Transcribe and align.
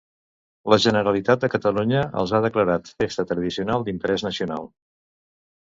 La 0.73 0.79
Generalitat 0.85 1.43
de 1.43 1.49
Catalunya 1.57 2.01
els 2.23 2.33
ha 2.33 2.41
declarat 2.47 2.89
Festa 3.05 3.27
Tradicional 3.33 3.89
d'Interès 3.91 4.29
Nacional. 4.31 4.71